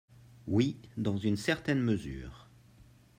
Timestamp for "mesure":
1.79-2.49